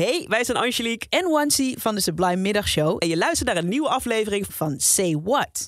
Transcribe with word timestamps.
Hey, 0.00 0.26
wij 0.28 0.44
zijn 0.44 0.58
Angelique 0.58 1.06
en 1.08 1.30
Wansi 1.30 1.74
van 1.78 1.94
de 1.94 2.00
Sublime 2.00 2.36
Middagshow. 2.36 2.96
en 2.98 3.08
je 3.08 3.16
luistert 3.16 3.48
naar 3.48 3.56
een 3.56 3.68
nieuwe 3.68 3.88
aflevering 3.88 4.46
van 4.46 4.54
Van 4.68 4.80
Say 4.80 5.18
What. 5.24 5.66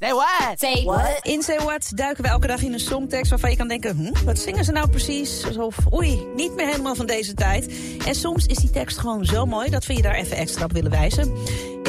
Say 0.00 0.12
what? 0.12 0.58
Say 0.58 0.84
what? 0.84 1.18
In 1.22 1.42
Say 1.42 1.58
What 1.58 1.90
duiken 1.94 2.22
we 2.22 2.28
elke 2.28 2.46
dag 2.46 2.62
in 2.62 2.72
een 2.72 2.80
songtekst 2.80 3.30
waarvan 3.30 3.50
je 3.50 3.56
kan 3.56 3.68
denken... 3.68 3.96
Hm, 3.96 4.24
wat 4.24 4.38
zingen 4.38 4.64
ze 4.64 4.72
nou 4.72 4.88
precies? 4.88 5.56
Of 5.58 5.76
oei, 5.92 6.26
niet 6.34 6.54
meer 6.54 6.66
helemaal 6.66 6.94
van 6.94 7.06
deze 7.06 7.34
tijd. 7.34 7.74
En 8.06 8.14
soms 8.14 8.46
is 8.46 8.56
die 8.56 8.70
tekst 8.70 8.98
gewoon 8.98 9.24
zo 9.24 9.46
mooi 9.46 9.70
dat 9.70 9.86
we 9.86 9.94
je 9.94 10.02
daar 10.02 10.14
even 10.14 10.36
extra 10.36 10.64
op 10.64 10.72
willen 10.72 10.90
wijzen. 10.90 11.32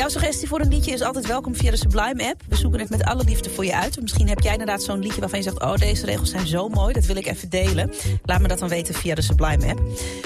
Jouw 0.06 0.14
suggestie 0.14 0.48
voor 0.48 0.60
een 0.60 0.68
liedje 0.68 0.92
is 0.92 1.02
altijd 1.02 1.28
welkom 1.28 1.56
via 1.56 1.72
de 1.72 1.78
Sublime-app. 1.78 2.42
We 2.48 2.56
zoeken 2.56 2.80
het 2.80 2.90
met 2.90 3.04
alle 3.04 3.24
liefde 3.24 3.50
voor 3.50 3.66
je 3.66 3.76
uit. 3.76 4.02
Misschien 4.02 4.28
heb 4.28 4.40
jij 4.40 4.52
inderdaad 4.52 4.84
zo'n 4.84 5.00
liedje 5.00 5.20
waarvan 5.20 5.40
je 5.40 5.46
zegt... 5.46 5.62
oh, 5.62 5.76
deze 5.76 6.06
regels 6.06 6.30
zijn 6.30 6.48
zo 6.48 6.70
mooi, 6.70 6.94
dat 6.94 7.06
wil 7.06 7.16
ik 7.16 7.28
even 7.28 7.50
delen. 7.50 7.92
Laat 8.24 8.42
me 8.42 8.48
dat 8.48 8.60
dan 8.60 8.70
weten 8.70 8.94
via 8.94 9.16
de 9.16 9.22
Sublime-app. 9.22 9.82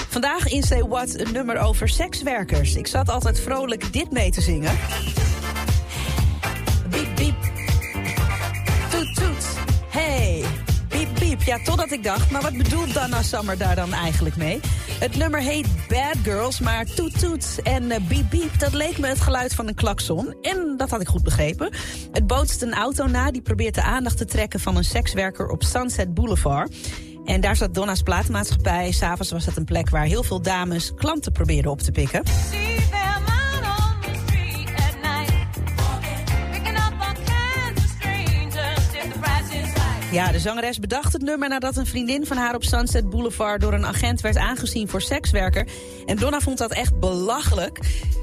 Vandaag 0.09 0.48
in 0.48 0.63
Say 0.63 0.84
What 0.84 1.20
een 1.20 1.31
nummer 1.34 1.57
over 1.57 1.90
sekswerkers. 1.90 2.76
Ik 2.76 2.88
zat 2.88 3.09
altijd 3.09 3.40
vrolijk 3.40 3.94
dit 3.94 4.12
mee 4.12 4.31
te 4.31 4.41
zingen. 4.41 4.77
Ja, 11.49 11.59
totdat 11.63 11.91
ik 11.91 12.03
dacht, 12.03 12.31
maar 12.31 12.41
wat 12.41 12.58
bedoelt 12.58 12.94
Donna 12.94 13.21
Summer 13.21 13.57
daar 13.57 13.76
dan 13.76 13.94
eigenlijk 13.94 14.35
mee? 14.35 14.59
Het 14.99 15.16
nummer 15.16 15.40
heet 15.40 15.67
Bad 15.88 16.16
Girls, 16.23 16.59
maar 16.59 16.85
toet, 16.85 17.20
toet 17.20 17.59
en 17.63 17.91
eh, 17.91 18.02
biep, 18.07 18.30
biep... 18.30 18.59
dat 18.59 18.73
leek 18.73 18.98
me 18.98 19.07
het 19.07 19.21
geluid 19.21 19.55
van 19.55 19.67
een 19.67 19.76
klakson. 19.76 20.35
En 20.41 20.73
dat 20.77 20.90
had 20.90 21.02
ik 21.02 21.07
goed 21.07 21.23
begrepen. 21.23 21.73
Het 22.12 22.27
bootst 22.27 22.62
een 22.62 22.73
auto 22.73 23.07
na 23.07 23.31
die 23.31 23.41
probeert 23.41 23.76
de 23.76 23.81
aandacht 23.81 24.17
te 24.17 24.26
trekken... 24.26 24.59
van 24.59 24.76
een 24.76 24.84
sekswerker 24.84 25.48
op 25.48 25.63
Sunset 25.63 26.13
Boulevard... 26.13 26.76
En 27.26 27.41
daar 27.41 27.55
zat 27.55 27.73
Donna's 27.73 28.02
platenmaatschappij. 28.02 28.91
S'avonds 28.91 29.31
was 29.31 29.45
het 29.45 29.57
een 29.57 29.66
plek 29.66 29.90
waar 29.90 30.05
heel 30.05 30.23
veel 30.23 30.41
dames 30.41 30.93
klanten 30.95 31.31
probeerden 31.31 31.71
op 31.71 31.81
te 31.81 31.91
pikken. 31.91 32.24
Ja, 40.12 40.32
de 40.32 40.40
zangeres 40.40 40.79
bedacht 40.79 41.13
het 41.13 41.21
nummer 41.21 41.49
nadat 41.49 41.77
een 41.77 41.85
vriendin 41.85 42.26
van 42.26 42.38
haar 42.38 42.55
op 42.55 42.63
Sunset 42.63 43.10
Boulevard 43.10 43.62
door 43.62 43.74
een 43.74 43.85
agent 43.85 44.21
werd 44.21 44.38
aangezien 44.38 44.88
voor 44.88 45.02
sekswerker. 45.02 45.68
En 46.05 46.15
Donna 46.15 46.40
vond 46.40 46.57
dat 46.57 46.71
echt 46.71 46.99
belachelijk. 46.99 47.79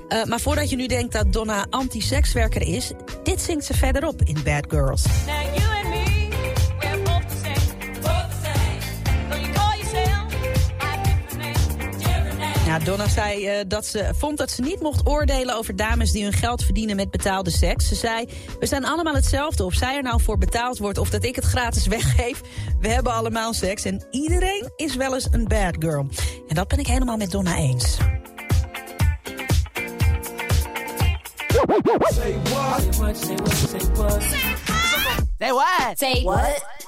Eh, 0.09 0.25
maar 0.25 0.41
voordat 0.41 0.71
je 0.71 0.77
nu 0.77 0.87
denkt 0.87 1.13
dat 1.13 1.33
Donna 1.33 1.67
anti-sekswerker 1.71 2.63
is, 2.63 2.93
dit 3.23 3.41
zingt 3.41 3.65
ze 3.65 3.75
verderop 3.75 4.23
in 4.25 4.39
Bad 4.45 4.65
Girls. 4.69 5.05
Donna 12.67 13.09
zei 13.09 13.47
eh, 13.47 13.65
dat 13.69 13.87
ze 13.87 14.11
vond 14.17 14.39
dat 14.39 14.51
ze 14.51 14.63
niet 14.63 14.81
mocht 14.81 15.09
oordelen 15.09 15.57
over 15.57 15.77
dames 15.77 16.13
die 16.13 16.23
hun 16.23 16.33
geld 16.33 16.65
verdienen 16.65 16.97
met 16.97 17.11
betaalde 17.11 17.51
seks. 17.51 17.89
Ze 17.89 17.95
zei, 17.95 18.29
we 18.61 18.67
zijn 18.67 18.85
allemaal 18.85 19.15
hetzelfde. 19.15 19.65
Of 19.65 19.75
zij 19.75 19.97
er 19.97 20.03
nou 20.03 20.23
voor 20.23 20.39
betaald 20.39 20.79
wordt 20.79 20.99
of 20.99 21.11
dat 21.11 21.25
ik 21.25 21.37
het 21.37 21.45
gratis 21.45 21.87
weggeef. 21.97 22.41
We 22.81 22.89
hebben 22.89 23.13
allemaal 23.13 23.53
seks 23.53 23.85
en 23.85 24.07
iedereen 24.11 24.73
is 24.77 24.97
wel 24.97 25.15
eens 25.15 25.29
een 25.31 25.49
bad 25.49 25.77
girl. 25.79 26.07
En 26.49 26.55
dat 26.55 26.69
ben 26.69 26.79
ik 26.79 26.87
helemaal 26.87 27.17
met 27.17 27.31
Donna 27.31 27.57
eens. 27.57 27.97
Say 35.39 35.53
what? 35.53 35.99
Say 35.99 36.23
what? 36.23 36.76